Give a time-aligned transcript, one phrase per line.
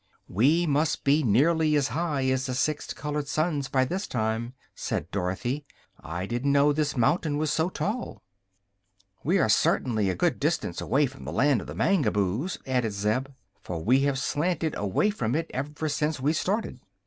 [0.27, 5.11] "We must be nearly as high as the six colored suns, by this time," said
[5.11, 5.63] Dorothy.
[6.03, 8.23] "I didn't know this mountain was so tall."
[9.23, 13.27] "We are certainly a good distance away from the Land of the Mangaboos," added Zeb;
[13.61, 16.79] "for we have slanted away from it ever since we started."